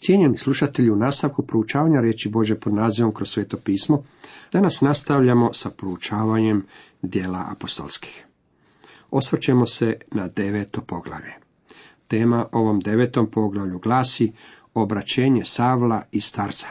Cijenjeni 0.00 0.36
slušatelji, 0.36 0.90
u 0.90 0.96
nastavku 0.96 1.42
proučavanja 1.42 2.00
riječi 2.00 2.28
Bože 2.28 2.60
pod 2.60 2.74
nazivom 2.74 3.14
kroz 3.14 3.28
sveto 3.28 3.56
pismo, 3.64 4.02
danas 4.52 4.80
nastavljamo 4.80 5.52
sa 5.52 5.70
proučavanjem 5.70 6.66
dijela 7.02 7.46
apostolskih. 7.56 8.26
Osvrćemo 9.10 9.66
se 9.66 9.94
na 10.12 10.28
deveto 10.28 10.80
poglavlje. 10.80 11.32
Tema 12.08 12.46
ovom 12.52 12.80
devetom 12.80 13.30
poglavlju 13.30 13.78
glasi 13.78 14.32
obraćenje 14.74 15.44
Savla 15.44 16.02
i 16.12 16.20
Starza. 16.20 16.66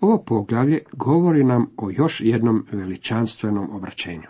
Ovo 0.00 0.22
poglavlje 0.26 0.82
govori 0.92 1.44
nam 1.44 1.66
o 1.76 1.90
još 1.90 2.20
jednom 2.20 2.66
veličanstvenom 2.72 3.70
obraćenju. 3.76 4.28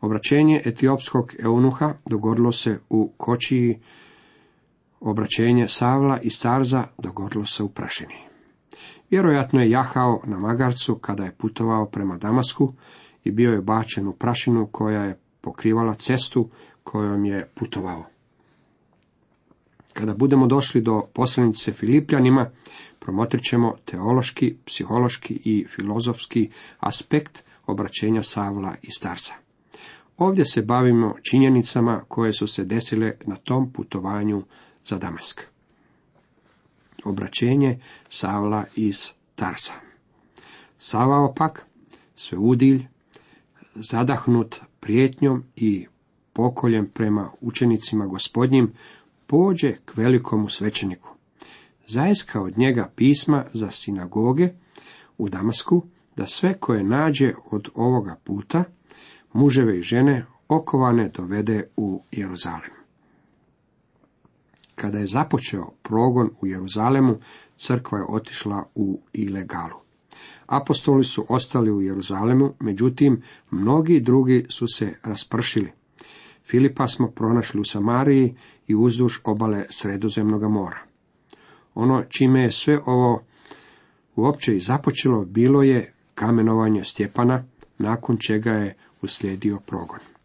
Obraćenje 0.00 0.62
etiopskog 0.64 1.34
eunuha 1.38 1.94
dogodilo 2.10 2.52
se 2.52 2.78
u 2.88 3.12
Kočiji, 3.16 3.78
obraćenje 5.00 5.68
Savla 5.68 6.20
i 6.20 6.30
Starza 6.30 6.84
dogodilo 6.98 7.44
se 7.44 7.62
u 7.62 7.68
Prašini. 7.68 8.14
Vjerojatno 9.10 9.60
je 9.60 9.70
jahao 9.70 10.20
na 10.24 10.38
magarcu 10.38 10.94
kada 10.94 11.24
je 11.24 11.34
putovao 11.38 11.86
prema 11.86 12.16
Damasku 12.16 12.72
i 13.24 13.30
bio 13.30 13.52
je 13.52 13.62
bačen 13.62 14.08
u 14.08 14.12
prašinu 14.12 14.68
koja 14.72 15.02
je 15.02 15.18
pokrivala 15.40 15.94
cestu 15.94 16.48
kojom 16.82 17.24
je 17.24 17.48
putovao. 17.54 18.04
Kada 19.92 20.14
budemo 20.14 20.46
došli 20.46 20.80
do 20.80 21.02
poslanice 21.14 21.72
Filipljanima, 21.72 22.50
promotrit 22.98 23.42
ćemo 23.42 23.74
teološki, 23.84 24.56
psihološki 24.66 25.40
i 25.44 25.66
filozofski 25.68 26.50
aspekt 26.78 27.44
obraćenja 27.66 28.22
Savla 28.22 28.74
i 28.82 28.90
Starza. 28.90 29.32
Ovdje 30.16 30.44
se 30.44 30.62
bavimo 30.62 31.14
činjenicama 31.30 32.04
koje 32.08 32.32
su 32.32 32.46
se 32.46 32.64
desile 32.64 33.12
na 33.26 33.36
tom 33.36 33.72
putovanju 33.72 34.42
za 34.88 34.98
Damask. 34.98 35.40
Obraćenje 37.04 37.78
Savla 38.08 38.64
iz 38.76 39.12
Tarsa. 39.34 39.72
Savao 40.78 41.34
pak, 41.34 41.66
sve 42.14 42.38
udilj, 42.38 42.86
zadahnut 43.74 44.60
prijetnjom 44.80 45.44
i 45.56 45.86
pokoljem 46.32 46.90
prema 46.94 47.30
učenicima 47.40 48.06
gospodnjim, 48.06 48.72
pođe 49.26 49.76
k 49.84 49.96
velikomu 49.96 50.48
svećeniku. 50.48 51.08
Zajeska 51.86 52.42
od 52.42 52.58
njega 52.58 52.92
pisma 52.96 53.44
za 53.52 53.70
sinagoge 53.70 54.48
u 55.18 55.28
Damasku, 55.28 55.86
da 56.16 56.26
sve 56.26 56.54
koje 56.60 56.84
nađe 56.84 57.32
od 57.50 57.68
ovoga 57.74 58.16
puta, 58.24 58.64
muževe 59.32 59.78
i 59.78 59.82
žene 59.82 60.26
okovane 60.48 61.08
dovede 61.08 61.64
u 61.76 62.02
Jeruzalem. 62.12 62.77
Kada 64.80 64.98
je 64.98 65.06
započeo 65.06 65.70
progon 65.82 66.30
u 66.40 66.46
Jeruzalemu, 66.46 67.18
crkva 67.56 67.98
je 67.98 68.04
otišla 68.08 68.64
u 68.74 69.00
ilegalu. 69.12 69.76
Apostoli 70.46 71.04
su 71.04 71.26
ostali 71.28 71.70
u 71.70 71.82
Jeruzalemu, 71.82 72.54
međutim, 72.60 73.22
mnogi 73.50 74.00
drugi 74.00 74.46
su 74.48 74.66
se 74.66 74.94
raspršili. 75.02 75.72
Filipa 76.44 76.86
smo 76.86 77.08
pronašli 77.08 77.60
u 77.60 77.64
Samariji 77.64 78.34
i 78.66 78.74
uzduž 78.74 79.18
obale 79.24 79.64
Sredozemnog 79.70 80.42
mora. 80.50 80.78
Ono 81.74 82.04
čime 82.08 82.42
je 82.42 82.52
sve 82.52 82.80
ovo 82.86 83.22
uopće 84.16 84.56
i 84.56 84.60
započelo 84.60 85.24
bilo 85.24 85.62
je 85.62 85.92
kamenovanje 86.14 86.84
Stjepana, 86.84 87.44
nakon 87.78 88.16
čega 88.16 88.50
je 88.50 88.76
uslijedio 89.02 89.58
progon. 89.66 90.17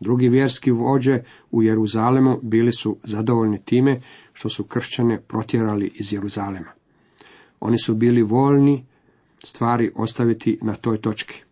Drugi 0.00 0.28
vjerski 0.28 0.70
vođe 0.70 1.22
u 1.50 1.62
Jeruzalemu 1.62 2.38
bili 2.42 2.72
su 2.72 2.96
zadovoljni 3.04 3.58
time 3.64 4.00
što 4.32 4.48
su 4.48 4.64
kršćane 4.64 5.20
protjerali 5.20 5.92
iz 5.94 6.12
Jeruzalema. 6.12 6.72
Oni 7.60 7.78
su 7.78 7.94
bili 7.94 8.22
voljni 8.22 8.86
stvari 9.44 9.92
ostaviti 9.94 10.58
na 10.62 10.74
toj 10.74 11.00
točki. 11.00 11.42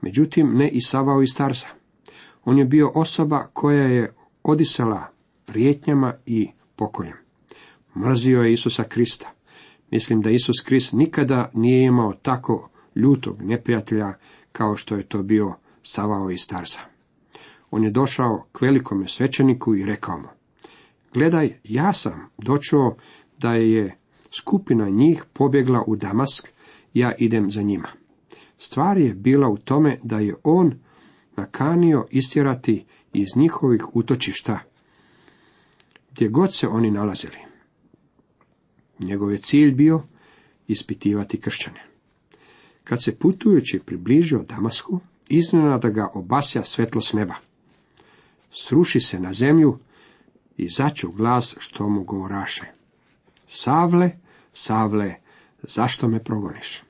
Međutim, 0.00 0.50
ne 0.54 0.68
i 0.68 0.80
Savao 0.80 1.22
i 1.22 1.26
Starsa. 1.26 1.68
On 2.44 2.58
je 2.58 2.64
bio 2.64 2.92
osoba 2.94 3.46
koja 3.52 3.84
je 3.84 4.14
odisala 4.42 5.06
prijetnjama 5.46 6.14
i 6.26 6.50
pokoljem. 6.76 7.16
Mrzio 7.96 8.40
je 8.40 8.52
Isusa 8.52 8.84
Krista. 8.84 9.30
Mislim 9.90 10.20
da 10.20 10.30
Isus 10.30 10.60
Krist 10.66 10.92
nikada 10.92 11.50
nije 11.54 11.86
imao 11.86 12.12
tako 12.12 12.70
ljutog 12.94 13.42
neprijatelja 13.42 14.12
kao 14.52 14.76
što 14.76 14.96
je 14.96 15.08
to 15.08 15.22
bio 15.22 15.54
Savao 15.82 16.30
i 16.30 16.36
Starsa. 16.36 16.80
On 17.70 17.84
je 17.84 17.90
došao 17.90 18.46
k 18.52 18.60
velikome 18.60 19.08
svećeniku 19.08 19.74
i 19.74 19.84
rekao 19.84 20.18
mu, 20.18 20.28
gledaj, 21.12 21.58
ja 21.64 21.92
sam 21.92 22.30
dočuo 22.38 22.96
da 23.38 23.52
je 23.52 23.96
skupina 24.38 24.88
njih 24.88 25.24
pobjegla 25.32 25.84
u 25.86 25.96
Damask, 25.96 26.48
ja 26.94 27.12
idem 27.18 27.50
za 27.50 27.62
njima. 27.62 27.88
Stvar 28.58 28.98
je 28.98 29.14
bila 29.14 29.48
u 29.48 29.56
tome 29.56 29.98
da 30.02 30.18
je 30.18 30.34
on 30.44 30.74
nakanio 31.36 32.06
istjerati 32.10 32.84
iz 33.12 33.26
njihovih 33.36 33.96
utočišta, 33.96 34.58
gdje 36.10 36.28
god 36.28 36.54
se 36.54 36.68
oni 36.68 36.90
nalazili. 36.90 37.36
Njegov 38.98 39.32
je 39.32 39.38
cilj 39.38 39.72
bio 39.72 40.02
ispitivati 40.68 41.40
kršćane. 41.40 41.80
Kad 42.84 43.04
se 43.04 43.18
putujući 43.18 43.80
približio 43.86 44.44
Damasku, 44.48 45.00
iznenada 45.28 45.88
ga 45.88 46.10
obasja 46.14 46.62
svetlo 46.64 47.00
s 47.00 47.12
neba. 47.12 47.34
Sruši 48.50 49.00
se 49.00 49.20
na 49.20 49.32
zemlju 49.32 49.78
i 50.56 50.68
začu 50.68 51.12
glas 51.12 51.56
što 51.58 51.88
mu 51.88 52.04
govoraše. 52.04 52.66
Savle, 53.46 54.10
Savle, 54.52 55.14
zašto 55.62 56.08
me 56.08 56.24
progoniš? 56.24 56.82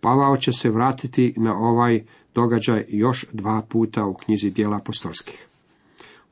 Pavao 0.00 0.36
će 0.36 0.52
se 0.52 0.70
vratiti 0.70 1.34
na 1.36 1.56
ovaj 1.56 2.04
događaj 2.34 2.84
još 2.88 3.26
dva 3.32 3.62
puta 3.68 4.06
u 4.06 4.14
knjizi 4.14 4.50
dijela 4.50 4.76
apostolskih. 4.76 5.46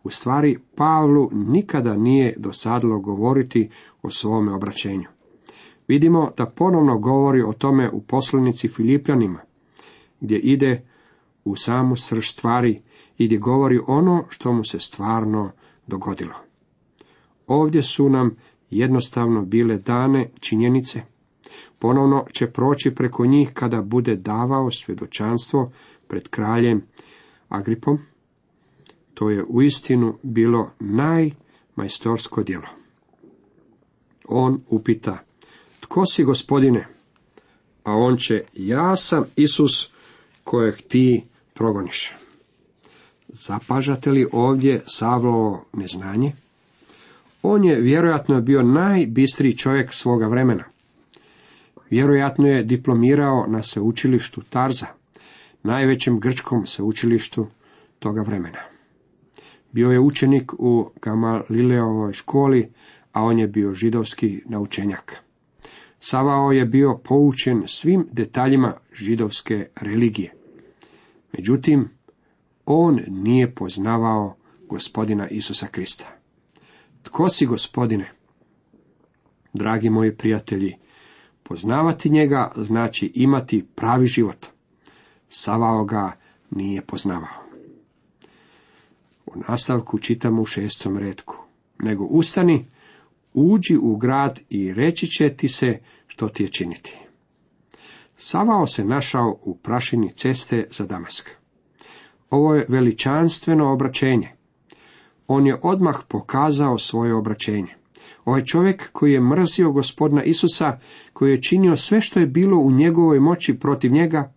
U 0.05 0.11
stvari, 0.11 0.59
Pavlu 0.75 1.31
nikada 1.33 1.97
nije 1.97 2.35
dosadilo 2.39 3.01
govoriti 3.01 3.71
o 4.03 4.11
svome 4.11 4.55
obraćenju. 4.55 5.09
Vidimo 5.89 6.31
da 6.37 6.47
ponovno 6.47 6.99
govori 6.99 7.43
o 7.43 7.53
tome 7.53 7.91
u 7.91 8.03
poslanici 8.03 8.69
Filipljanima, 8.69 9.41
gdje 10.21 10.39
ide 10.39 10.83
u 11.45 11.57
samu 11.57 11.97
srž 11.97 12.29
stvari 12.29 12.83
i 13.19 13.27
gdje 13.27 13.39
govori 13.39 13.81
ono 13.87 14.25
što 14.29 14.53
mu 14.53 14.65
se 14.65 14.79
stvarno 14.79 15.51
dogodilo. 15.87 16.34
Ovdje 17.47 17.83
su 17.83 18.09
nam 18.09 18.37
jednostavno 18.71 19.43
bile 19.43 19.79
dane 19.79 20.31
činjenice. 20.41 21.03
Ponovno 21.78 22.25
će 22.33 22.47
proći 22.47 22.95
preko 22.95 23.27
njih 23.27 23.51
kada 23.55 23.83
bude 23.83 24.17
davao 24.17 24.71
svjedočanstvo 24.71 25.73
pred 26.09 26.28
kraljem 26.28 26.83
Agripom. 27.49 27.99
To 29.15 29.31
je 29.31 29.45
uistinu 29.49 30.19
bilo 30.23 30.71
najmajstorsko 30.81 32.43
djelo. 32.43 32.69
On 34.25 34.61
upita, 34.69 35.19
tko 35.81 36.07
si 36.07 36.25
gospodine? 36.25 36.87
A 37.84 37.93
on 37.93 38.17
će, 38.17 38.45
ja 38.55 38.97
sam 38.97 39.25
Isus 39.37 39.93
kojeg 40.45 40.77
ti 40.77 41.25
progoniš. 41.55 42.12
Zapažate 43.41 44.10
li 44.10 44.26
ovdje 44.32 44.82
Savlovo 44.87 45.65
neznanje? 45.72 46.32
On 47.43 47.65
je 47.65 47.81
vjerojatno 47.81 48.41
bio 48.41 48.62
najbistriji 48.62 49.56
čovjek 49.56 49.93
svoga 49.93 50.26
vremena. 50.26 50.65
Vjerojatno 51.91 52.47
je 52.47 52.62
diplomirao 52.62 53.47
na 53.48 53.62
sveučilištu 53.62 54.43
Tarza, 54.50 54.87
najvećem 55.62 56.21
grčkom 56.21 56.66
sveučilištu 56.66 57.47
toga 57.98 58.22
vremena. 58.22 58.59
Bio 59.72 59.91
je 59.91 60.00
učenik 60.00 60.53
u 60.59 60.91
Gamalileovoj 61.03 62.12
školi, 62.12 62.69
a 63.12 63.22
on 63.22 63.39
je 63.39 63.47
bio 63.47 63.72
židovski 63.72 64.42
naučenjak. 64.47 65.16
Savao 66.01 66.53
je 66.53 66.65
bio 66.65 67.01
poučen 67.04 67.63
svim 67.66 68.09
detaljima 68.13 68.74
židovske 68.92 69.68
religije. 69.80 70.33
Međutim, 71.33 71.89
on 72.70 73.00
nije 73.09 73.54
poznavao 73.54 74.36
gospodina 74.68 75.28
Isusa 75.28 75.66
Krista. 75.66 76.04
Tko 77.03 77.28
si 77.28 77.47
gospodine? 77.47 78.12
Dragi 79.53 79.91
moji 79.91 80.16
prijatelji, 80.16 80.76
poznavati 81.42 82.10
njega 82.10 82.53
znači 82.56 83.12
imati 83.15 83.66
pravi 83.74 84.06
život. 84.06 84.47
Savao 85.28 85.84
ga 85.84 86.12
nije 86.50 86.82
poznavao. 86.82 87.44
U 89.26 89.32
nastavku 89.48 89.98
čitamo 89.98 90.42
u 90.42 90.47
šestom 90.47 90.98
redku. 90.98 91.36
Nego 91.78 92.04
ustani, 92.04 92.66
uđi 93.34 93.76
u 93.82 93.97
grad 93.97 94.41
i 94.48 94.72
reći 94.72 95.06
će 95.06 95.34
ti 95.36 95.48
se 95.48 95.78
što 96.06 96.28
ti 96.28 96.42
je 96.42 96.48
činiti. 96.48 96.98
Savao 98.16 98.66
se 98.66 98.84
našao 98.84 99.38
u 99.42 99.56
prašini 99.56 100.12
ceste 100.12 100.68
za 100.70 100.86
Damask. 100.86 101.38
Ovo 102.30 102.54
je 102.54 102.66
veličanstveno 102.69 103.72
obraćenje. 103.72 104.28
on 105.28 105.47
je 105.47 105.59
odmah 105.63 106.01
pokazao 106.09 106.78
svoje 106.78 107.15
obraćenje. 107.15 107.75
Ovaj 108.25 108.45
čovjek 108.45 108.92
koji 108.92 109.13
je 109.13 109.21
mrzio 109.21 109.72
gospodina 109.72 110.22
Isusa, 110.22 110.78
koji 111.13 111.30
je 111.30 111.42
činio 111.42 111.77
sve 111.77 112.01
što 112.01 112.21
je 112.21 112.27
bilo 112.27 112.59
u 112.59 112.71
njegovoj 112.71 113.21
moći 113.21 113.59
protiv 113.59 113.92
njega, 113.92 114.33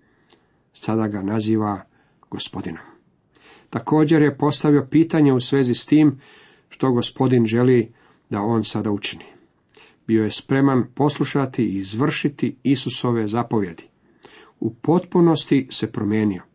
sada 0.73 1.07
ga 1.07 1.21
naziva 1.21 1.83
gospodinom. 2.29 2.83
Također 3.69 4.21
je 4.21 4.37
postavio 4.37 4.87
pitanje 4.91 5.33
u 5.33 5.39
svezi 5.39 5.75
s 5.75 5.85
tim 5.85 6.19
što 6.69 6.91
gospodin 6.91 7.45
želi 7.45 7.93
da 8.29 8.41
on 8.41 8.63
sada 8.63 8.91
učini. 8.91 9.25
Bio 10.07 10.23
je 10.23 10.31
spreman 10.31 10.83
poslušati 10.95 11.63
i 11.63 11.77
izvršiti 11.77 12.55
Isusove 12.63 13.27
zapovjedi. 13.27 13.83
U 14.59 14.73
potpunosti 14.73 15.67
se 15.71 15.91
promijenio. 15.91 16.50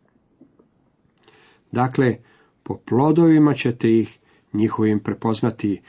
Dakle, 1.71 2.17
po 2.63 2.77
plodovima 2.85 3.53
ćete 3.53 3.89
ih 3.89 4.19
njihovim 4.53 4.99
prepoznati, 4.99 5.81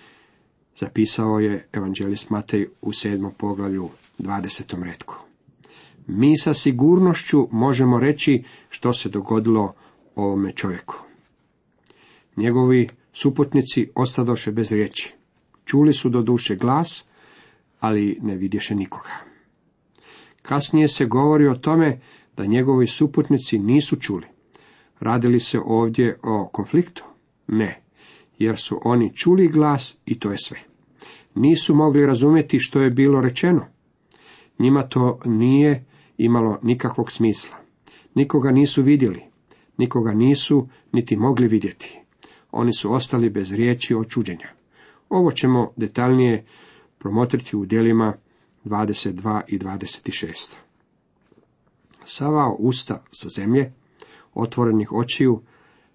zapisao 0.77 1.39
je 1.39 1.69
evanđelist 1.73 2.31
Matej 2.31 2.69
u 2.83 2.93
sedmom 2.93 3.33
poglavlju 3.39 3.89
20. 4.19 4.83
redku. 4.83 5.17
Mi 6.07 6.39
sa 6.39 6.55
sigurnošću 6.55 7.49
možemo 7.51 8.01
reći 8.01 8.45
što 8.69 8.93
se 8.93 9.09
dogodilo 9.09 9.75
ovome 10.15 10.53
čovjeku. 10.53 10.95
Njegovi 12.37 12.89
suputnici 13.13 13.91
ostadoše 13.95 14.53
bez 14.53 14.73
riječi. 14.73 15.15
Čuli 15.65 15.93
su 15.93 16.09
do 16.09 16.23
duše 16.23 16.57
glas, 16.57 17.05
ali 17.81 18.19
ne 18.23 18.37
vidješe 18.37 18.75
nikoga. 18.75 19.11
Kasnije 20.43 20.89
se 20.89 21.05
govori 21.05 21.49
o 21.49 21.55
tome 21.55 22.01
da 22.37 22.47
njegovi 22.47 22.87
suputnici 22.87 23.59
nisu 23.59 23.97
čuli. 23.97 24.27
Radili 25.01 25.41
se 25.41 25.59
ovdje 25.65 26.19
o 26.23 26.49
konfliktu? 26.53 27.05
Ne, 27.47 27.83
jer 28.39 28.57
su 28.57 28.81
oni 28.85 29.17
čuli 29.17 29.49
glas 29.49 29.99
i 30.07 30.19
to 30.19 30.31
je 30.31 30.39
sve. 30.39 30.59
Nisu 31.35 31.75
mogli 31.75 32.07
razumjeti 32.07 32.59
što 32.59 32.81
je 32.81 32.91
bilo 32.91 33.21
rečeno. 33.21 33.67
Njima 34.59 34.89
to 34.89 35.19
nije 35.25 35.85
imalo 36.19 36.59
nikakvog 36.63 37.13
smisla. 37.13 37.57
Nikoga 38.15 38.51
nisu 38.51 38.83
vidjeli, 38.83 39.23
nikoga 39.77 40.13
nisu 40.13 40.69
niti 40.93 41.17
mogli 41.17 41.49
vidjeti. 41.49 42.01
Oni 42.51 42.73
su 42.73 42.93
ostali 42.93 43.31
bez 43.31 43.53
riječi 43.53 43.95
čuđenja. 44.09 44.49
Ovo 45.09 45.31
ćemo 45.31 45.73
detaljnije 45.77 46.45
promotriti 46.99 47.57
u 47.57 47.67
dijelima 47.67 48.15
22 48.65 49.41
i 49.47 49.59
26. 49.59 50.55
Savao 52.05 52.57
usta 52.59 53.05
sa 53.11 53.29
zemlje, 53.29 53.73
otvorenih 54.35 54.93
očiju, 54.93 55.41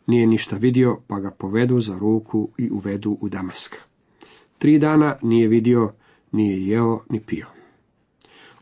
nije 0.08 0.28
ništa 0.28 0.56
vidio, 0.56 0.98
pa 1.08 1.20
ga 1.20 1.32
povedu 1.32 1.80
za 1.80 1.98
ruku 2.00 2.50
i 2.58 2.70
uvedu 2.72 3.18
u 3.22 3.30
Damask. 3.30 3.76
Tri 4.58 4.80
dana 4.80 5.16
nije 5.22 5.48
vidio, 5.48 5.92
nije 6.32 6.68
jeo 6.68 7.00
ni 7.10 7.20
pio. 7.20 7.48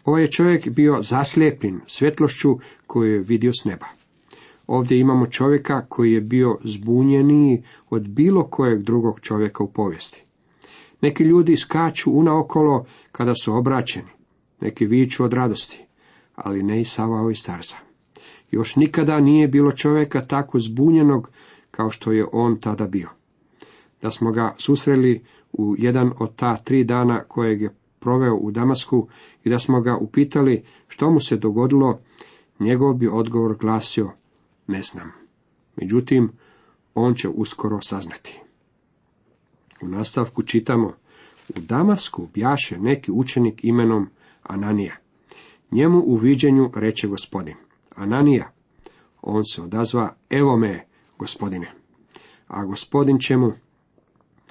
Ovaj 0.05 0.21
je 0.21 0.31
čovjek 0.31 0.69
bio 0.69 1.01
zaslijepljen 1.01 1.79
svjetlošću 1.87 2.57
koju 2.87 3.13
je 3.13 3.19
vidio 3.19 3.53
s 3.53 3.65
neba. 3.65 3.85
Ovdje 4.67 4.99
imamo 4.99 5.27
čovjeka 5.27 5.85
koji 5.89 6.13
je 6.13 6.21
bio 6.21 6.57
zbunjeniji 6.63 7.63
od 7.89 8.07
bilo 8.07 8.43
kojeg 8.43 8.81
drugog 8.81 9.19
čovjeka 9.19 9.63
u 9.63 9.71
povijesti. 9.71 10.23
Neki 11.01 11.23
ljudi 11.23 11.57
skaču 11.57 12.11
unaokolo 12.11 12.85
kada 13.11 13.35
su 13.35 13.53
obraćeni, 13.53 14.09
neki 14.61 14.85
viču 14.85 15.23
od 15.23 15.33
radosti, 15.33 15.85
ali 16.35 16.63
ne 16.63 16.81
i 16.81 16.85
Savao 16.85 17.31
i 17.31 17.35
Starza. 17.35 17.90
Još 18.51 18.75
nikada 18.75 19.19
nije 19.19 19.47
bilo 19.47 19.71
čovjeka 19.71 20.25
tako 20.25 20.59
zbunjenog 20.59 21.29
kao 21.71 21.89
što 21.89 22.11
je 22.11 22.25
on 22.31 22.59
tada 22.59 22.87
bio. 22.87 23.09
Da 24.01 24.09
smo 24.09 24.31
ga 24.31 24.55
susreli 24.57 25.23
u 25.53 25.75
jedan 25.77 26.11
od 26.19 26.35
ta 26.35 26.57
tri 26.57 26.83
dana 26.83 27.23
kojeg 27.23 27.61
je 27.61 27.75
proveo 27.99 28.35
u 28.35 28.51
Damasku 28.51 29.07
i 29.43 29.49
da 29.49 29.59
smo 29.59 29.81
ga 29.81 29.97
upitali 29.97 30.63
što 30.87 31.11
mu 31.11 31.19
se 31.19 31.37
dogodilo, 31.37 31.99
njegov 32.59 32.93
bi 32.93 33.07
odgovor 33.07 33.57
glasio, 33.57 34.11
ne 34.67 34.81
znam. 34.81 35.11
Međutim, 35.75 36.31
on 36.95 37.13
će 37.13 37.29
uskoro 37.29 37.81
saznati. 37.81 38.41
U 39.81 39.87
nastavku 39.87 40.43
čitamo, 40.43 40.93
u 41.49 41.59
Damasku 41.59 42.27
bjaše 42.33 42.79
neki 42.79 43.11
učenik 43.11 43.63
imenom 43.63 44.09
Ananija. 44.43 44.95
Njemu 45.71 45.99
u 45.99 46.15
viđenju 46.15 46.71
reče 46.75 47.07
gospodin, 47.07 47.55
Ananija, 48.01 48.51
on 49.21 49.43
se 49.45 49.61
odazva, 49.61 50.15
evo 50.29 50.57
me, 50.57 50.85
gospodine. 51.17 51.71
A 52.47 52.65
gospodin 52.65 53.19
će 53.19 53.37
mu, 53.37 53.51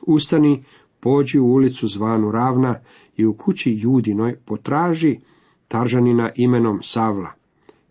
ustani, 0.06 0.64
pođi 1.00 1.38
u 1.38 1.46
ulicu 1.46 1.88
zvanu 1.88 2.30
Ravna 2.30 2.80
i 3.16 3.26
u 3.26 3.34
kući 3.34 3.76
Judinoj 3.78 4.36
potraži 4.44 5.18
Taržanina 5.68 6.30
imenom 6.34 6.82
Savla. 6.82 7.32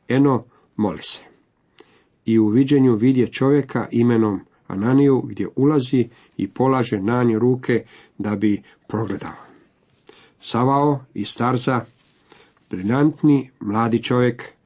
Eno, 0.08 0.44
moli 0.76 1.02
se. 1.02 1.24
I 2.26 2.40
u 2.40 2.48
viđenju 2.48 2.96
vidje 2.96 3.28
čovjeka 3.28 3.88
imenom 3.92 4.40
Ananiju 4.68 5.22
gdje 5.22 5.48
ulazi 5.56 6.10
i 6.38 6.48
polaže 6.48 7.02
na 7.02 7.24
nje 7.24 7.40
ruke 7.40 7.86
da 8.18 8.36
bi 8.36 8.62
progledao. 8.88 9.34
Savao 10.40 11.00
i 11.14 11.26
Starza, 11.26 11.82
briljantni 12.70 13.50
mladi 13.60 14.04
čovjek, 14.04 14.59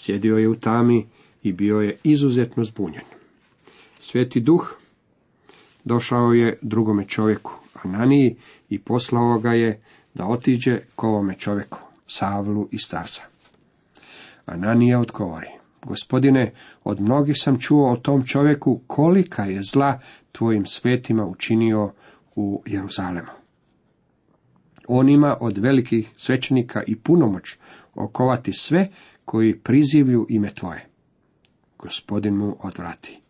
sjedio 0.00 0.36
je 0.36 0.48
u 0.48 0.54
tami 0.54 1.06
i 1.42 1.52
bio 1.52 1.80
je 1.80 1.98
izuzetno 2.04 2.64
zbunjen. 2.64 3.04
Sveti 3.98 4.40
duh 4.40 4.80
došao 5.84 6.32
je 6.32 6.58
drugome 6.62 7.04
čovjeku, 7.04 7.52
Ananiji, 7.82 8.36
i 8.68 8.78
poslao 8.78 9.38
ga 9.38 9.50
je 9.50 9.80
da 10.14 10.26
otiđe 10.26 10.80
k 10.96 11.04
ovome 11.04 11.34
čovjeku, 11.38 11.78
Savlu 12.06 12.68
i 12.70 12.78
Starza. 12.78 13.22
Ananija 14.46 15.00
odgovori, 15.00 15.48
Gospodine, 15.86 16.52
od 16.84 17.00
mnogih 17.00 17.36
sam 17.38 17.58
čuo 17.58 17.92
o 17.92 17.96
tom 17.96 18.26
čovjeku 18.26 18.80
kolika 18.86 19.44
je 19.44 19.62
zla 19.62 20.00
tvojim 20.32 20.66
svetima 20.66 21.26
učinio 21.26 21.92
u 22.36 22.62
Jeruzalemu. 22.66 23.28
On 24.88 25.08
ima 25.08 25.36
od 25.40 25.58
velikih 25.58 26.10
svećenika 26.16 26.82
i 26.86 26.96
punomoć 26.96 27.56
okovati 27.94 28.52
sve 28.52 28.88
koji 29.30 29.58
prizivlju 29.58 30.26
ime 30.28 30.54
tvoje. 30.54 30.86
Gospodin 31.78 32.34
mu 32.34 32.56
odvrati. 32.62 33.20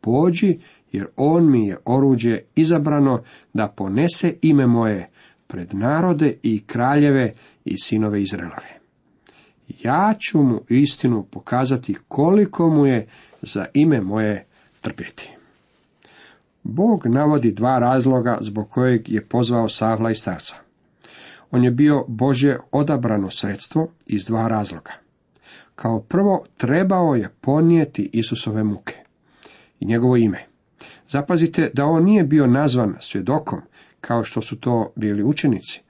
Pođi, 0.00 0.58
jer 0.92 1.06
on 1.16 1.50
mi 1.50 1.66
je 1.66 1.78
oruđe 1.84 2.38
izabrano 2.54 3.22
da 3.54 3.68
ponese 3.76 4.34
ime 4.42 4.66
moje 4.66 5.10
pred 5.46 5.74
narode 5.74 6.34
i 6.42 6.62
kraljeve 6.66 7.34
i 7.64 7.78
sinove 7.78 8.22
Izraelove 8.22 8.80
ja 9.78 10.14
ću 10.18 10.42
mu 10.42 10.60
istinu 10.68 11.26
pokazati 11.30 11.96
koliko 12.08 12.70
mu 12.70 12.86
je 12.86 13.08
za 13.42 13.66
ime 13.74 14.00
moje 14.00 14.46
trpjeti. 14.80 15.30
Bog 16.62 17.06
navodi 17.06 17.52
dva 17.52 17.78
razloga 17.78 18.38
zbog 18.40 18.70
kojeg 18.70 19.08
je 19.08 19.24
pozvao 19.24 19.68
Savla 19.68 20.10
i 20.10 20.14
starca. 20.14 20.54
On 21.50 21.64
je 21.64 21.70
bio 21.70 22.04
Božje 22.08 22.58
odabrano 22.72 23.30
sredstvo 23.30 23.88
iz 24.06 24.24
dva 24.24 24.48
razloga. 24.48 25.09
Kao 25.82 26.00
prvo 26.00 26.44
trebao 26.56 27.14
je 27.14 27.28
ponijeti 27.40 28.10
Isusove 28.12 28.64
muke 28.64 28.94
i 29.80 29.86
njegovo 29.86 30.16
ime. 30.16 30.46
Zapazite 31.08 31.70
da 31.74 31.84
on 31.84 32.04
nije 32.04 32.24
bio 32.24 32.46
nazvan 32.46 32.96
svjedokom, 33.00 33.60
kao 34.00 34.24
što 34.24 34.40
su 34.42 34.60
to 34.60 34.92
bili 34.96 35.22
učenici, 35.22 35.82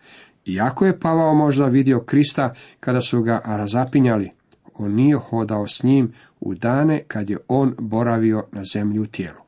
iako 0.45 0.87
je 0.87 1.01
Pavao 1.01 1.35
možda 1.35 1.67
vidio 1.67 2.01
Krista 2.01 2.55
kada 2.81 3.01
su 3.01 3.23
ga 3.23 3.43
razapinjali, 3.45 4.31
on 4.75 4.95
nije 4.95 5.17
hodao 5.17 5.67
s 5.67 5.83
njim 5.83 6.13
u 6.41 6.55
dane 6.55 7.03
kad 7.09 7.31
je 7.31 7.39
on 7.49 7.75
boravio 7.79 8.45
na 8.53 8.63
zemlji 8.73 8.99
u 8.99 9.07
tijelu. 9.07 9.41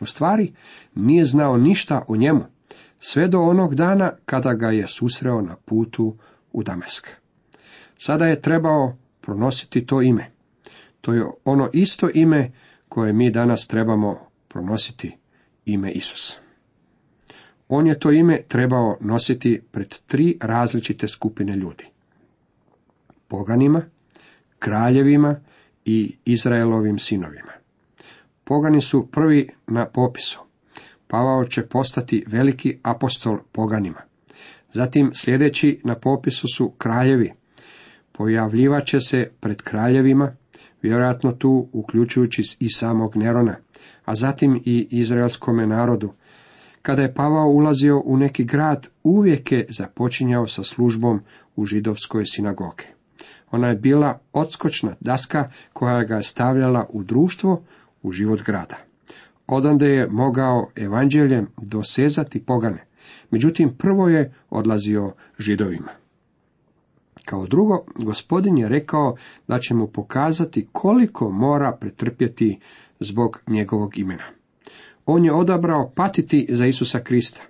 U 0.00 0.06
stvari, 0.06 0.52
nije 0.94 1.24
znao 1.24 1.56
ništa 1.56 2.04
o 2.08 2.16
njemu, 2.16 2.44
sve 3.00 3.28
do 3.28 3.40
onog 3.40 3.74
dana 3.74 4.12
kada 4.24 4.54
ga 4.54 4.66
je 4.66 4.86
susreo 4.86 5.40
na 5.40 5.56
putu 5.64 6.16
u 6.52 6.62
Damesk. 6.62 7.25
Sada 7.98 8.24
je 8.26 8.40
trebao 8.40 8.96
pronositi 9.20 9.86
to 9.86 10.02
ime. 10.02 10.30
To 11.00 11.12
je 11.12 11.26
ono 11.44 11.70
isto 11.72 12.10
ime 12.14 12.52
koje 12.88 13.12
mi 13.12 13.30
danas 13.30 13.66
trebamo 13.66 14.18
pronositi, 14.48 15.16
ime 15.64 15.92
Isusa. 15.92 16.46
On 17.68 17.86
je 17.86 17.98
to 17.98 18.10
ime 18.12 18.42
trebao 18.48 18.96
nositi 19.00 19.62
pred 19.70 19.94
tri 20.06 20.38
različite 20.40 21.08
skupine 21.08 21.56
ljudi. 21.56 21.84
Poganima, 23.28 23.82
kraljevima 24.58 25.40
i 25.84 26.16
Izraelovim 26.24 26.98
sinovima. 26.98 27.52
Pogani 28.44 28.80
su 28.80 29.08
prvi 29.10 29.48
na 29.66 29.86
popisu. 29.86 30.40
Pavao 31.06 31.44
će 31.44 31.66
postati 31.66 32.24
veliki 32.26 32.78
apostol 32.82 33.38
poganima. 33.52 34.00
Zatim 34.72 35.10
sljedeći 35.14 35.80
na 35.84 35.94
popisu 35.94 36.48
su 36.48 36.70
kraljevi. 36.70 37.32
Pojavljivat 38.16 38.86
će 38.86 39.00
se 39.00 39.30
pred 39.40 39.62
kraljevima, 39.62 40.32
vjerojatno 40.82 41.32
tu 41.32 41.68
uključujući 41.72 42.56
i 42.60 42.68
samog 42.68 43.16
Nerona, 43.16 43.56
a 44.04 44.14
zatim 44.14 44.62
i 44.64 44.88
izraelskome 44.90 45.66
narodu. 45.66 46.12
Kada 46.82 47.02
je 47.02 47.14
Pavao 47.14 47.48
ulazio 47.48 48.02
u 48.04 48.16
neki 48.16 48.44
grad, 48.44 48.88
uvijek 49.02 49.52
je 49.52 49.66
započinjao 49.68 50.46
sa 50.46 50.62
službom 50.62 51.20
u 51.56 51.64
židovskoj 51.64 52.24
sinagoge. 52.24 52.84
Ona 53.50 53.68
je 53.68 53.74
bila 53.74 54.18
odskočna 54.32 54.94
daska 55.00 55.50
koja 55.72 56.04
ga 56.04 56.16
je 56.16 56.22
stavljala 56.22 56.86
u 56.88 57.02
društvo, 57.02 57.62
u 58.02 58.12
život 58.12 58.42
grada. 58.42 58.76
Odande 59.46 59.86
je 59.86 60.08
mogao 60.10 60.70
evanđeljem 60.76 61.46
dosezati 61.62 62.44
pogane. 62.44 62.84
Međutim, 63.30 63.74
prvo 63.78 64.08
je 64.08 64.34
odlazio 64.50 65.12
židovima. 65.38 66.05
Kao 67.26 67.46
drugo, 67.46 67.84
gospodin 67.94 68.58
je 68.58 68.68
rekao 68.68 69.16
da 69.48 69.58
će 69.58 69.74
mu 69.74 69.86
pokazati 69.86 70.68
koliko 70.72 71.30
mora 71.30 71.76
pretrpjeti 71.80 72.58
zbog 73.00 73.40
njegovog 73.46 73.98
imena. 73.98 74.24
On 75.06 75.24
je 75.24 75.32
odabrao 75.32 75.90
patiti 75.94 76.46
za 76.50 76.66
Isusa 76.66 77.00
Krista. 77.00 77.42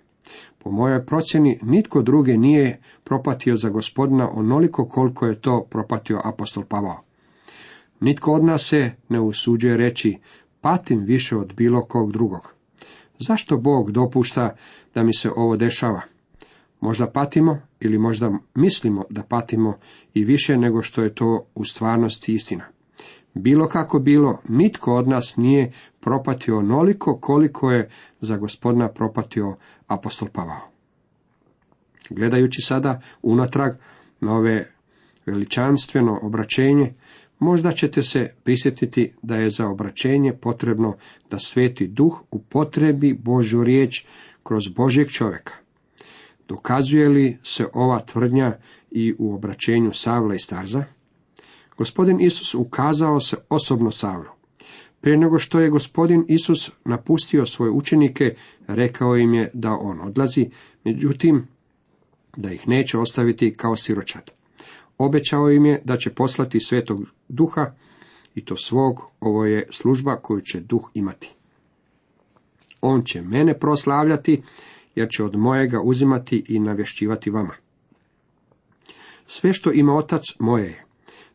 Po 0.58 0.70
mojoj 0.70 1.06
procjeni 1.06 1.58
nitko 1.62 2.02
drugi 2.02 2.38
nije 2.38 2.80
propatio 3.04 3.56
za 3.56 3.68
gospodina 3.68 4.30
onoliko 4.32 4.88
koliko 4.88 5.26
je 5.26 5.40
to 5.40 5.66
propatio 5.70 6.20
apostol 6.24 6.64
Pavao. 6.68 7.00
Nitko 8.00 8.32
od 8.32 8.44
nas 8.44 8.68
se 8.68 8.90
ne 9.08 9.20
usuđuje 9.20 9.76
reći 9.76 10.18
patim 10.60 11.04
više 11.04 11.36
od 11.36 11.54
bilo 11.56 11.84
kog 11.84 12.12
drugog. 12.12 12.54
Zašto 13.18 13.56
Bog 13.56 13.92
dopušta 13.92 14.56
da 14.94 15.02
mi 15.02 15.14
se 15.14 15.30
ovo 15.36 15.56
dešava? 15.56 16.15
Možda 16.80 17.06
patimo 17.06 17.58
ili 17.80 17.98
možda 17.98 18.30
mislimo 18.54 19.04
da 19.10 19.22
patimo 19.22 19.78
i 20.14 20.24
više 20.24 20.56
nego 20.56 20.82
što 20.82 21.02
je 21.02 21.14
to 21.14 21.46
u 21.54 21.64
stvarnosti 21.64 22.34
istina. 22.34 22.64
Bilo 23.34 23.68
kako 23.68 23.98
bilo, 23.98 24.38
nitko 24.48 24.94
od 24.96 25.08
nas 25.08 25.36
nije 25.36 25.72
propatio 26.00 26.58
onoliko 26.58 27.18
koliko 27.20 27.70
je 27.70 27.90
za 28.20 28.36
gospodina 28.36 28.88
propatio 28.88 29.56
apostol 29.86 30.28
Pavao. 30.32 30.60
Gledajući 32.10 32.62
sada 32.62 33.00
unatrag 33.22 33.72
na 34.20 34.32
ove 34.36 34.70
veličanstveno 35.26 36.18
obraćenje, 36.22 36.94
možda 37.38 37.72
ćete 37.72 38.02
se 38.02 38.30
prisjetiti 38.44 39.12
da 39.22 39.36
je 39.36 39.48
za 39.48 39.66
obraćenje 39.66 40.32
potrebno 40.32 40.96
da 41.30 41.38
sveti 41.38 41.86
duh 41.88 42.22
upotrebi 42.30 43.14
Božju 43.14 43.64
riječ 43.64 44.04
kroz 44.42 44.68
Božjeg 44.68 45.08
čovjeka. 45.08 45.65
Dokazuje 46.48 47.08
li 47.08 47.38
se 47.42 47.66
ova 47.72 48.00
tvrdnja 48.00 48.56
i 48.90 49.14
u 49.18 49.34
obraćenju 49.34 49.92
Savla 49.92 50.34
i 50.34 50.38
Starza? 50.38 50.84
Gospodin 51.76 52.20
Isus 52.20 52.54
ukazao 52.54 53.20
se 53.20 53.36
osobno 53.48 53.90
Savlu. 53.90 54.36
Prije 55.00 55.16
nego 55.18 55.38
što 55.38 55.60
je 55.60 55.70
gospodin 55.70 56.24
Isus 56.28 56.70
napustio 56.84 57.46
svoje 57.46 57.70
učenike, 57.70 58.34
rekao 58.66 59.16
im 59.16 59.34
je 59.34 59.50
da 59.54 59.70
on 59.70 60.00
odlazi, 60.00 60.50
međutim, 60.84 61.46
da 62.36 62.52
ih 62.52 62.68
neće 62.68 62.98
ostaviti 62.98 63.54
kao 63.56 63.76
siročad. 63.76 64.30
Obećao 64.98 65.50
im 65.50 65.66
je 65.66 65.82
da 65.84 65.96
će 65.96 66.10
poslati 66.10 66.60
svetog 66.60 67.00
duha 67.28 67.72
i 68.34 68.44
to 68.44 68.56
svog, 68.56 69.00
ovo 69.20 69.44
je 69.44 69.68
služba 69.72 70.16
koju 70.16 70.40
će 70.40 70.60
duh 70.60 70.90
imati. 70.94 71.34
On 72.80 73.02
će 73.04 73.22
mene 73.22 73.58
proslavljati, 73.58 74.42
jer 74.96 75.08
će 75.10 75.24
od 75.24 75.36
mojega 75.36 75.80
uzimati 75.80 76.44
i 76.48 76.58
navješćivati 76.58 77.30
vama. 77.30 77.54
Sve 79.26 79.52
što 79.52 79.72
ima 79.72 79.96
otac 79.96 80.22
moje 80.38 80.64
je. 80.64 80.84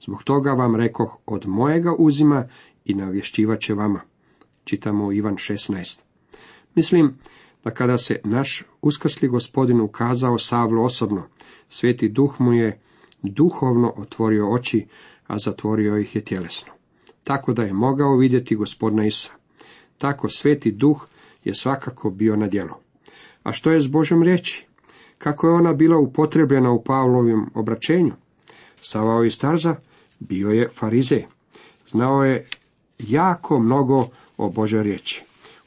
Zbog 0.02 0.24
toga 0.24 0.52
vam 0.52 0.76
rekoh, 0.76 1.18
od 1.26 1.48
mojega 1.48 1.96
uzima 2.00 2.48
i 2.86 2.94
navješćivat 2.94 3.60
će 3.60 3.74
vama. 3.74 4.02
Čitamo 4.64 5.12
Ivan 5.12 5.36
16. 5.36 6.00
Mislim 6.76 7.14
da 7.64 7.72
kada 7.72 7.98
se 7.98 8.20
naš 8.24 8.64
uskrsli 8.82 9.28
gospodin 9.28 9.82
ukazao 9.82 10.38
Savlu 10.38 10.84
osobno, 10.84 11.24
sveti 11.70 12.10
duh 12.10 12.36
mu 12.40 12.54
je 12.54 12.82
duhovno 13.22 13.94
otvorio 13.98 14.54
oči, 14.54 14.86
a 15.28 15.38
zatvorio 15.38 15.98
ih 15.98 16.16
je 16.16 16.24
tjelesno. 16.24 16.74
Tako 17.24 17.54
da 17.54 17.64
je 17.64 17.74
mogao 17.74 18.18
vidjeti 18.18 18.56
gospodina 18.56 19.06
Isa. 19.06 19.34
Tako 19.98 20.30
sveti 20.30 20.72
duh 20.72 21.08
je 21.44 21.54
svakako 21.54 22.10
bio 22.10 22.36
na 22.36 22.48
djelu. 22.48 22.91
A 23.44 23.52
što 23.52 23.72
je 23.72 23.82
s 23.82 23.88
Božom 23.88 24.24
riječi? 24.24 24.66
Kako 25.18 25.48
je 25.48 25.54
ona 25.54 25.74
bila 25.74 25.98
upotrebljena 25.98 26.72
u 26.72 26.84
Pavlovim 26.84 27.46
obraćenju? 27.54 28.14
Savao 28.76 29.24
iz 29.24 29.34
Starza 29.34 29.76
bio 30.20 30.50
je 30.50 30.70
farizej. 30.70 31.26
Znao 31.88 32.24
je 32.24 32.48
jako 33.00 33.60
mnogo 33.60 34.08
o 34.38 34.50
Božoj 34.50 34.84
riječi. 34.84 35.24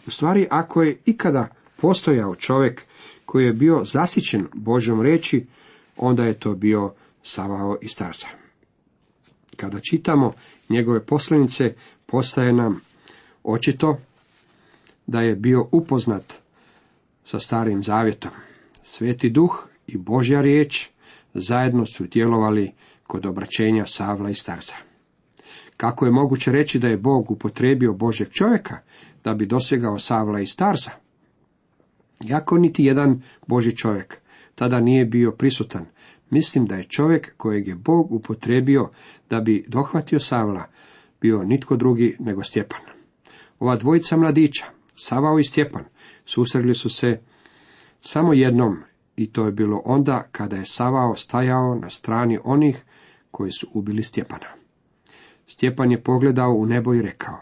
U 0.07 0.11
stvari, 0.11 0.47
ako 0.51 0.83
je 0.83 0.99
ikada 1.05 1.49
postojao 1.77 2.35
čovjek 2.35 2.83
koji 3.27 3.45
je 3.45 3.53
bio 3.53 3.85
zasićen 3.85 4.47
Božom 4.55 5.03
riječi, 5.03 5.47
onda 5.97 6.25
je 6.25 6.39
to 6.39 6.55
bio 6.55 6.93
Savao 7.23 7.77
iz 7.83 7.91
Starza. 7.91 8.27
Kada 9.57 9.81
čitamo 9.91 10.33
njegove 10.69 11.07
poslanice, 11.07 11.75
postaje 12.07 12.53
nam 12.53 12.81
očito 13.45 13.97
da 15.07 15.21
je 15.21 15.37
bio 15.37 15.69
upoznat 15.73 16.44
sa 17.25 17.39
starim 17.39 17.83
zavjetom. 17.83 18.31
Sveti 18.83 19.31
duh 19.31 19.69
i 19.87 19.97
Božja 19.97 20.41
riječ 20.41 20.89
zajedno 21.35 21.87
su 21.87 22.07
djelovali 22.07 22.73
kod 23.07 23.27
obraćenja 23.27 23.87
Savla 23.87 24.31
i 24.31 24.35
Starza. 24.35 24.75
Kako 25.77 26.05
je 26.05 26.13
moguće 26.13 26.53
reći 26.53 26.79
da 26.79 26.89
je 26.89 26.97
Bog 26.97 27.31
upotrebio 27.31 27.93
Božeg 27.93 28.29
čovjeka 28.31 28.79
da 29.25 29.35
bi 29.35 29.47
dosegao 29.47 29.99
Savla 29.99 30.41
i 30.41 30.47
Starza? 30.47 30.91
Jako 32.21 32.59
niti 32.59 32.85
jedan 32.85 33.23
Boži 33.47 33.77
čovjek 33.77 34.21
tada 34.55 34.81
nije 34.81 35.05
bio 35.05 35.33
prisutan. 35.33 35.87
Mislim 36.31 36.67
da 36.67 36.75
je 36.75 36.89
čovjek 36.89 37.37
kojeg 37.37 37.69
je 37.69 37.75
Bog 37.75 38.13
upotrebio 38.13 38.91
da 39.31 39.41
bi 39.41 39.65
dohvatio 39.69 40.19
Savla 40.19 40.67
bio 41.21 41.43
nitko 41.43 41.77
drugi 41.77 42.17
nego 42.21 42.43
Stjepan. 42.43 42.81
Ova 43.59 43.77
dvojica 43.77 44.17
mladića, 44.17 44.65
Savao 44.95 45.39
i 45.39 45.45
Stjepan, 45.45 45.85
susreli 46.25 46.75
su 46.75 46.89
se 46.89 47.21
samo 48.01 48.33
jednom 48.33 48.77
i 49.17 49.33
to 49.33 49.47
je 49.47 49.53
bilo 49.53 49.83
onda 49.85 50.29
kada 50.33 50.57
je 50.57 50.65
Savao 50.65 51.17
stajao 51.17 51.75
na 51.75 51.91
strani 51.91 52.39
onih 52.45 52.85
koji 53.31 53.53
su 53.53 53.67
ubili 53.73 54.03
Stjepana. 54.03 54.47
Stjepan 55.47 55.91
je 55.91 56.03
pogledao 56.03 56.53
u 56.53 56.67
nebo 56.67 56.95
i 56.95 57.03
rekao, 57.03 57.41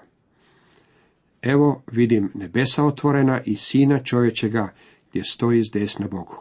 Evo 1.43 1.83
vidim 1.93 2.31
nebesa 2.35 2.85
otvorena 2.85 3.41
i 3.45 3.57
sina 3.57 4.03
čovječega 4.03 4.73
gdje 5.11 5.25
stoji 5.25 5.65
s 5.65 5.71
desna 5.71 6.09
Bogu. 6.09 6.37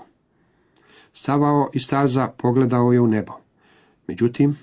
Savao 1.14 1.70
i 1.74 1.80
staza 1.80 2.28
pogledao 2.38 2.92
je 2.92 3.02
u 3.02 3.08
nebo. 3.08 3.34
Međutim, 4.08 4.58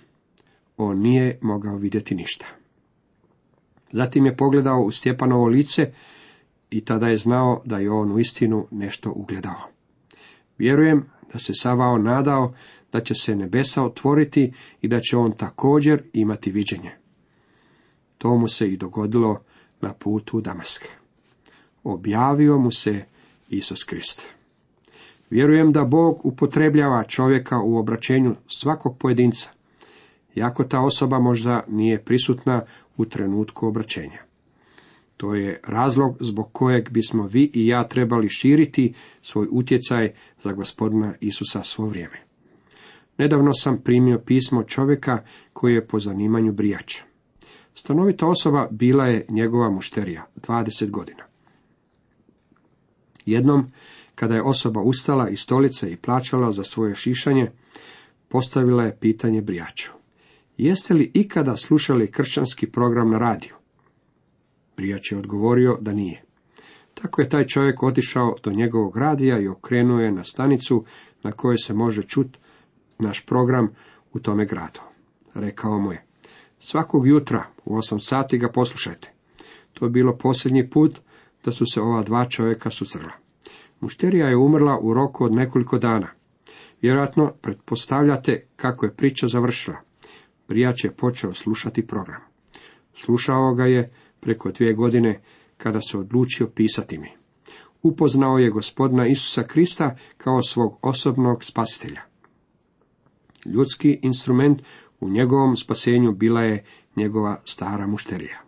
on 0.76 0.98
nije 0.98 1.38
mogao 1.42 1.76
vidjeti 1.76 2.14
ništa. 2.14 2.46
Zatim 3.92 4.26
je 4.26 4.36
pogledao 4.36 4.80
u 4.80 4.90
Stjepanovo 4.90 5.46
lice 5.46 5.92
i 6.70 6.84
tada 6.84 7.06
je 7.06 7.16
znao 7.16 7.62
da 7.64 7.78
je 7.78 7.90
on 7.90 8.12
u 8.12 8.18
istinu 8.18 8.66
nešto 8.70 9.12
ugledao. 9.16 9.68
Vjerujem 10.58 11.04
da 11.32 11.38
se 11.38 11.52
Savao 11.54 11.98
nadao 11.98 12.54
da 12.92 13.00
će 13.00 13.14
se 13.14 13.36
nebesa 13.36 13.82
otvoriti 13.84 14.52
i 14.80 14.88
da 14.88 15.00
će 15.00 15.16
on 15.16 15.32
također 15.32 16.02
imati 16.12 16.50
viđenje. 16.50 16.90
To 18.18 18.36
mu 18.36 18.48
se 18.48 18.68
i 18.68 18.76
dogodilo 18.76 19.40
na 19.80 19.92
putu 19.92 20.38
u 20.38 20.40
Damaske. 20.40 20.88
Objavio 21.84 22.58
mu 22.58 22.70
se 22.70 23.04
Isus 23.48 23.84
Krist. 23.84 24.28
Vjerujem 25.30 25.72
da 25.72 25.84
Bog 25.84 26.26
upotrebljava 26.26 27.04
čovjeka 27.04 27.60
u 27.64 27.76
obraćenju 27.76 28.34
svakog 28.46 28.98
pojedinca, 28.98 29.50
jako 30.34 30.64
ta 30.64 30.80
osoba 30.80 31.18
možda 31.18 31.64
nije 31.68 32.04
prisutna 32.04 32.62
u 32.96 33.04
trenutku 33.04 33.66
obraćenja. 33.66 34.27
To 35.18 35.34
je 35.34 35.60
razlog 35.64 36.16
zbog 36.20 36.52
kojeg 36.52 36.90
bismo 36.90 37.26
vi 37.26 37.50
i 37.54 37.66
ja 37.66 37.88
trebali 37.88 38.28
širiti 38.28 38.94
svoj 39.22 39.46
utjecaj 39.50 40.12
za 40.42 40.52
gospodina 40.52 41.14
Isusa 41.20 41.62
svo 41.62 41.86
vrijeme. 41.86 42.16
Nedavno 43.18 43.52
sam 43.52 43.80
primio 43.84 44.18
pismo 44.18 44.62
čovjeka 44.62 45.22
koji 45.52 45.74
je 45.74 45.86
po 45.86 46.00
zanimanju 46.00 46.52
brijač. 46.52 47.00
Stanovita 47.74 48.26
osoba 48.26 48.68
bila 48.70 49.06
je 49.06 49.26
njegova 49.28 49.70
mušterija, 49.70 50.26
20 50.36 50.90
godina. 50.90 51.24
Jednom, 53.26 53.66
kada 54.14 54.34
je 54.34 54.42
osoba 54.42 54.80
ustala 54.80 55.28
iz 55.28 55.40
stolice 55.40 55.92
i 55.92 55.96
plaćala 55.96 56.52
za 56.52 56.62
svoje 56.62 56.94
šišanje, 56.94 57.50
postavila 58.28 58.84
je 58.84 58.96
pitanje 59.00 59.42
brijaču. 59.42 59.92
Jeste 60.56 60.94
li 60.94 61.10
ikada 61.14 61.56
slušali 61.56 62.10
kršćanski 62.10 62.70
program 62.70 63.10
na 63.10 63.18
radiju? 63.18 63.57
Prijač 64.78 65.12
je 65.12 65.18
odgovorio 65.18 65.78
da 65.80 65.92
nije. 65.92 66.22
Tako 66.94 67.20
je 67.20 67.28
taj 67.28 67.46
čovjek 67.46 67.82
otišao 67.82 68.34
do 68.42 68.50
njegovog 68.50 68.96
radija 68.96 69.38
i 69.40 69.48
okrenuo 69.48 70.00
je 70.00 70.12
na 70.12 70.24
stanicu 70.24 70.84
na 71.22 71.32
kojoj 71.32 71.58
se 71.58 71.74
može 71.74 72.02
čuti 72.02 72.38
naš 72.98 73.26
program 73.26 73.68
u 74.12 74.18
tome 74.18 74.46
gradu. 74.46 74.80
Rekao 75.34 75.78
mu 75.78 75.92
je, 75.92 76.04
Svakog 76.60 77.06
jutra 77.06 77.46
u 77.64 77.76
osam 77.76 78.00
sati 78.00 78.38
ga 78.38 78.48
poslušajte. 78.48 79.12
To 79.72 79.84
je 79.84 79.90
bilo 79.90 80.16
posljednji 80.16 80.70
put 80.70 80.98
da 81.44 81.50
su 81.50 81.64
se 81.74 81.80
ova 81.80 82.02
dva 82.02 82.24
čovjeka 82.28 82.70
susrela. 82.70 83.12
Mušterija 83.80 84.28
je 84.28 84.36
umrla 84.36 84.78
u 84.82 84.94
roku 84.94 85.24
od 85.24 85.32
nekoliko 85.32 85.78
dana. 85.78 86.08
Vjerojatno 86.82 87.32
pretpostavljate 87.42 88.46
kako 88.56 88.86
je 88.86 88.94
priča 88.94 89.28
završila. 89.28 89.76
Prijač 90.46 90.84
je 90.84 90.92
počeo 90.92 91.32
slušati 91.32 91.86
program. 91.86 92.20
Slušao 92.94 93.54
ga 93.54 93.64
je 93.64 93.90
preko 94.20 94.50
dvije 94.50 94.72
godine 94.72 95.20
kada 95.56 95.80
se 95.80 95.98
odlučio 95.98 96.46
pisati 96.46 96.98
mi. 96.98 97.08
Upoznao 97.82 98.38
je 98.38 98.50
gospodina 98.50 99.06
Isusa 99.06 99.42
Krista 99.42 99.96
kao 100.16 100.42
svog 100.42 100.78
osobnog 100.82 101.44
spasitelja. 101.44 102.00
Ljudski 103.44 103.98
instrument 104.02 104.62
u 105.00 105.08
njegovom 105.08 105.56
spasenju 105.56 106.12
bila 106.12 106.42
je 106.42 106.64
njegova 106.96 107.40
stara 107.44 107.86
mušterija. 107.86 108.40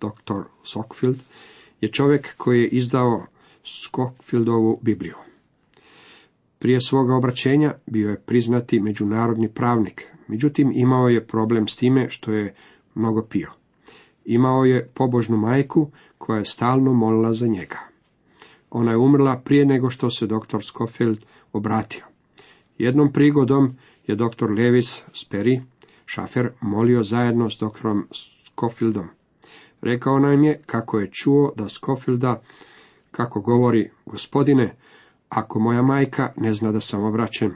Dr. 0.00 0.40
Sockfield 0.62 1.22
je 1.80 1.92
čovjek 1.92 2.36
koji 2.36 2.60
je 2.60 2.68
izdao 2.68 3.26
Skockfieldovu 3.64 4.78
Bibliju. 4.82 5.14
Prije 6.58 6.80
svoga 6.80 7.14
obraćenja 7.14 7.74
bio 7.86 8.10
je 8.10 8.20
priznati 8.20 8.80
međunarodni 8.80 9.48
pravnik, 9.48 10.06
međutim 10.28 10.72
imao 10.74 11.08
je 11.08 11.26
problem 11.26 11.68
s 11.68 11.76
time 11.76 12.10
što 12.10 12.32
je 12.32 12.54
mnogo 12.94 13.22
pio. 13.22 13.50
Imao 14.24 14.64
je 14.64 14.88
pobožnu 14.94 15.36
majku 15.36 15.90
koja 16.18 16.38
je 16.38 16.44
stalno 16.44 16.92
molila 16.92 17.32
za 17.32 17.46
njega. 17.46 17.78
Ona 18.70 18.90
je 18.90 18.96
umrla 18.96 19.40
prije 19.44 19.66
nego 19.66 19.90
što 19.90 20.10
se 20.10 20.26
dr. 20.26 20.62
Scofield 20.62 21.24
obratio. 21.52 22.04
Jednom 22.78 23.12
prigodom 23.12 23.76
je 24.06 24.16
dr. 24.16 24.46
Lewis 24.46 25.02
Sperry, 25.12 25.60
šafer, 26.06 26.50
molio 26.60 27.02
zajedno 27.02 27.50
s 27.50 27.58
dr. 27.58 27.88
Scofieldom. 28.44 29.08
Rekao 29.82 30.18
nam 30.18 30.44
je 30.44 30.60
kako 30.66 30.98
je 31.00 31.10
čuo 31.10 31.52
da 31.56 31.68
Scofielda, 31.68 32.42
kako 33.10 33.40
govori, 33.40 33.90
gospodine, 34.06 34.76
ako 35.28 35.60
moja 35.60 35.82
majka 35.82 36.32
ne 36.36 36.52
zna 36.52 36.72
da 36.72 36.80
sam 36.80 37.04
obraćen, 37.04 37.54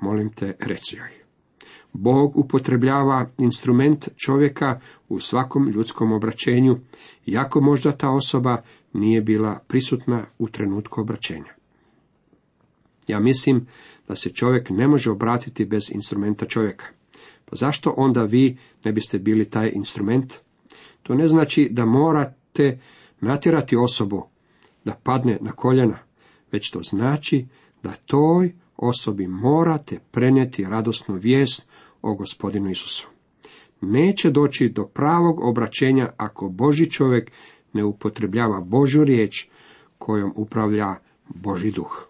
molim 0.00 0.32
te, 0.32 0.56
reci 0.60 0.96
joj. 0.96 1.17
Bog 1.92 2.36
upotrebljava 2.36 3.30
instrument 3.38 4.08
čovjeka 4.16 4.80
u 5.08 5.20
svakom 5.20 5.68
ljudskom 5.68 6.12
obraćenju, 6.12 6.76
iako 7.26 7.60
možda 7.60 7.92
ta 7.92 8.10
osoba 8.10 8.62
nije 8.92 9.20
bila 9.20 9.58
prisutna 9.68 10.26
u 10.38 10.48
trenutku 10.48 11.00
obraćenja. 11.00 11.52
Ja 13.06 13.20
mislim 13.20 13.66
da 14.08 14.16
se 14.16 14.32
čovjek 14.32 14.70
ne 14.70 14.88
može 14.88 15.10
obratiti 15.10 15.64
bez 15.64 15.82
instrumenta 15.90 16.46
čovjeka. 16.46 16.86
Pa 17.44 17.56
zašto 17.56 17.94
onda 17.96 18.22
vi 18.22 18.58
ne 18.84 18.92
biste 18.92 19.18
bili 19.18 19.50
taj 19.50 19.72
instrument? 19.74 20.34
To 21.02 21.14
ne 21.14 21.28
znači 21.28 21.68
da 21.70 21.84
morate 21.84 22.78
natjerati 23.20 23.76
osobu 23.76 24.26
da 24.84 25.00
padne 25.02 25.38
na 25.40 25.52
koljena, 25.52 25.98
već 26.52 26.70
to 26.70 26.80
znači 26.82 27.46
da 27.82 27.92
toj 28.06 28.54
osobi 28.76 29.26
morate 29.26 29.98
prenijeti 30.10 30.64
radosnu 30.64 31.14
vijest 31.14 31.68
o 32.08 32.14
gospodinu 32.14 32.70
Isusu. 32.70 33.08
Neće 33.80 34.30
doći 34.30 34.68
do 34.68 34.84
pravog 34.84 35.40
obraćenja 35.44 36.12
ako 36.16 36.48
Boži 36.48 36.90
čovjek 36.90 37.30
ne 37.72 37.84
upotrebljava 37.84 38.60
Božju 38.60 39.04
riječ 39.04 39.48
kojom 39.98 40.32
upravlja 40.36 40.96
Boži 41.28 41.70
duh. 41.70 42.08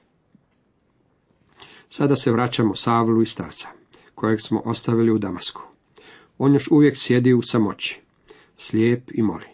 Sada 1.90 2.16
se 2.16 2.32
vraćamo 2.32 2.74
Savlu 2.74 3.22
i 3.22 3.26
starca, 3.26 3.68
kojeg 4.14 4.40
smo 4.40 4.62
ostavili 4.64 5.10
u 5.10 5.18
Damasku. 5.18 5.62
On 6.38 6.52
još 6.52 6.68
uvijek 6.70 6.96
sjedi 6.96 7.34
u 7.34 7.42
samoći, 7.42 8.00
slijep 8.58 9.02
i 9.14 9.22
moli. 9.22 9.46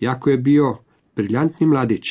Jako 0.00 0.30
je 0.30 0.36
bio 0.36 0.78
briljantni 1.16 1.66
mladić, 1.66 2.04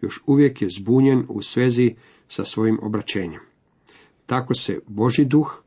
još 0.00 0.22
uvijek 0.26 0.62
je 0.62 0.68
zbunjen 0.68 1.24
u 1.28 1.42
svezi 1.42 1.94
sa 2.28 2.44
svojim 2.44 2.78
obraćenjem. 2.82 3.40
Tako 4.26 4.54
se 4.54 4.80
Boži 4.86 5.24
duh 5.24 5.62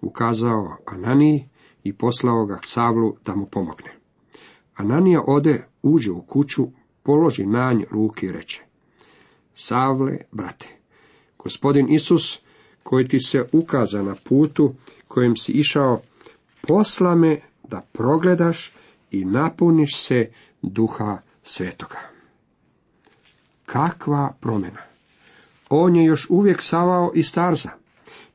ukazao 0.00 0.76
Ananiji 0.86 1.48
i 1.84 1.92
poslao 1.92 2.46
ga 2.46 2.58
Savlu 2.64 3.16
da 3.24 3.34
mu 3.34 3.46
pomogne. 3.46 3.92
Ananija 4.74 5.22
ode, 5.26 5.64
uđe 5.82 6.10
u 6.10 6.22
kuću, 6.22 6.68
položi 7.02 7.46
nanj 7.46 7.84
ruke 7.90 8.26
i 8.26 8.32
reče. 8.32 8.62
Savle, 9.54 10.18
brate, 10.32 10.68
gospodin 11.38 11.92
Isus, 11.94 12.40
koji 12.82 13.08
ti 13.08 13.18
se 13.20 13.44
ukaza 13.52 14.02
na 14.02 14.14
putu 14.24 14.74
kojem 15.08 15.36
si 15.36 15.52
išao, 15.52 16.00
posla 16.62 17.14
me 17.14 17.40
da 17.68 17.80
progledaš 17.92 18.72
i 19.10 19.24
napuniš 19.24 19.96
se 19.96 20.30
duha 20.62 21.18
svetoga. 21.42 21.98
Kakva 23.66 24.32
promjena! 24.40 24.80
On 25.68 25.96
je 25.96 26.04
još 26.04 26.26
uvijek 26.30 26.62
Savao 26.62 27.12
i 27.14 27.22
Starza. 27.22 27.70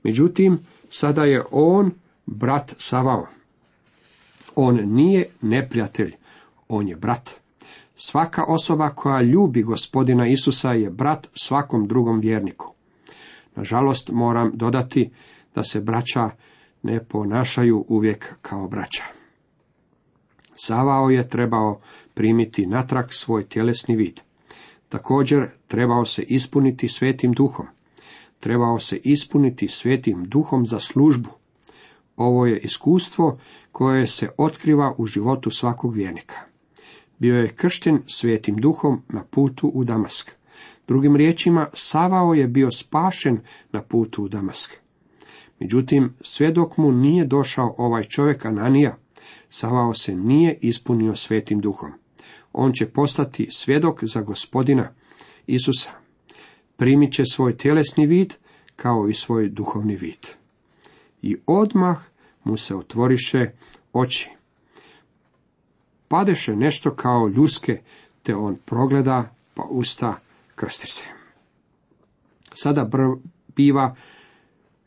Međutim, 0.04 0.60
sada 0.94 1.24
je 1.24 1.44
on 1.52 1.92
brat 2.26 2.74
Savao. 2.78 3.28
On 4.56 4.76
nije 4.76 5.30
neprijatelj, 5.42 6.16
on 6.68 6.88
je 6.88 6.96
brat. 6.96 7.30
Svaka 7.96 8.44
osoba 8.44 8.90
koja 8.90 9.22
ljubi 9.22 9.64
gospodina 9.64 10.28
Isusa 10.28 10.72
je 10.72 10.90
brat 10.90 11.28
svakom 11.34 11.88
drugom 11.88 12.20
vjerniku. 12.20 12.74
Nažalost, 13.56 14.10
moram 14.12 14.52
dodati 14.54 15.12
da 15.56 15.64
se 15.64 15.82
braća 15.82 16.30
ne 16.84 17.04
ponašaju 17.04 17.86
uvijek 17.88 18.36
kao 18.42 18.68
braća. 18.68 19.04
Savao 20.56 21.10
je 21.10 21.30
trebao 21.30 21.82
primiti 22.14 22.66
natrag 22.66 23.06
svoj 23.10 23.46
tjelesni 23.46 23.96
vid. 23.96 24.20
Također 24.90 25.50
trebao 25.68 26.06
se 26.06 26.24
ispuniti 26.24 26.88
svetim 26.88 27.32
duhom. 27.32 27.68
Trebao 28.44 28.80
se 28.80 28.98
ispuniti 29.04 29.68
svetim 29.68 30.26
duhom 30.26 30.66
za 30.68 30.80
službu. 30.80 31.30
Ovo 32.16 32.46
je 32.46 32.60
iskustvo 32.60 33.38
koje 33.72 34.08
se 34.08 34.30
otkriva 34.38 34.96
u 34.98 35.06
životu 35.06 35.50
svakog 35.50 35.96
vjernika. 35.96 36.36
Bio 37.20 37.36
je 37.36 37.56
kršten 37.56 38.02
svetim 38.08 38.58
duhom 38.58 39.02
na 39.10 39.24
putu 39.24 39.72
u 39.74 39.84
Damask. 39.84 40.32
Drugim 40.88 41.16
riječima, 41.16 41.68
Savao 41.74 42.34
je 42.34 42.48
bio 42.48 42.72
spašen 42.72 43.40
na 43.72 43.82
putu 43.82 44.24
u 44.24 44.28
Damask. 44.28 44.74
Međutim, 45.60 46.14
sve 46.22 46.52
dok 46.52 46.78
mu 46.78 46.92
nije 46.92 47.26
došao 47.26 47.76
ovaj 47.78 48.04
čovjek 48.04 48.46
Ananija, 48.46 48.98
Savao 49.50 49.94
se 49.94 50.16
nije 50.16 50.58
ispunio 50.62 51.16
svetim 51.16 51.60
duhom. 51.60 51.92
On 52.54 52.74
će 52.74 52.86
postati 52.86 53.48
svjedok 53.52 54.04
za 54.04 54.22
gospodina 54.22 54.94
Isusa. 55.48 56.03
Primit 56.78 57.14
će 57.14 57.24
svoj 57.26 57.58
tjelesni 57.58 58.08
vid 58.08 58.34
kao 58.76 59.08
i 59.10 59.14
svoj 59.14 59.50
duhovni 59.50 59.96
vid. 59.96 60.28
I 61.22 61.38
odmah 61.46 61.98
mu 62.44 62.58
se 62.58 62.76
otvoriše 62.76 63.52
oči. 63.94 64.30
Padeše 66.08 66.56
nešto 66.56 66.96
kao 66.96 67.28
ljuske, 67.28 67.82
te 68.24 68.36
on 68.36 68.58
progleda, 68.66 69.36
pa 69.54 69.64
usta 69.70 70.20
krsti 70.56 70.88
se. 70.88 71.04
Sada 72.54 72.90
biva 73.56 73.96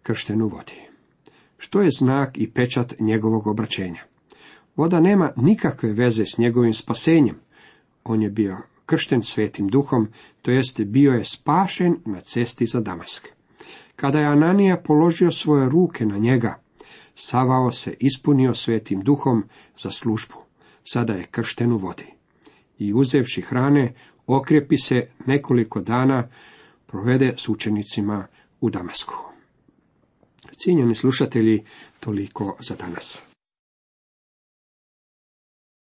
kršten 0.02 0.42
u 0.42 0.48
vodi. 0.48 0.86
Što 1.58 1.80
je 1.80 1.90
znak 1.98 2.38
i 2.38 2.50
pečat 2.50 2.94
njegovog 3.00 3.46
obraćenja? 3.46 4.02
Voda 4.76 5.00
nema 5.00 5.32
nikakve 5.36 5.92
veze 5.92 6.24
s 6.24 6.38
njegovim 6.38 6.74
spasenjem. 6.74 7.36
On 8.04 8.22
je 8.22 8.30
bio 8.30 8.56
kršten 8.86 9.22
svetim 9.22 9.68
duhom, 9.68 10.08
to 10.42 10.50
jest 10.50 10.80
bio 10.80 11.12
je 11.12 11.24
spašen 11.24 11.96
na 12.04 12.20
cesti 12.20 12.66
za 12.66 12.80
Damask. 12.80 13.28
Kada 13.96 14.18
je 14.18 14.26
Ananija 14.26 14.76
položio 14.76 15.30
svoje 15.30 15.68
ruke 15.68 16.06
na 16.06 16.18
njega, 16.18 16.66
Savao 17.18 17.72
se 17.72 17.94
ispunio 18.00 18.54
svetim 18.54 19.00
duhom 19.00 19.44
za 19.78 19.90
službu. 19.90 20.34
Sada 20.84 21.12
je 21.12 21.26
kršten 21.26 21.72
u 21.72 21.76
vodi. 21.76 22.06
I 22.78 22.94
uzevši 22.94 23.42
hrane, 23.42 23.94
okrepi 24.26 24.76
se 24.78 25.08
nekoliko 25.26 25.80
dana, 25.80 26.28
provede 26.86 27.34
s 27.36 27.48
učenicima 27.48 28.26
u 28.60 28.70
Damasku. 28.70 29.14
Cijenjeni 30.56 30.94
slušatelji, 30.94 31.64
toliko 32.00 32.56
za 32.60 32.74
danas. 32.76 33.22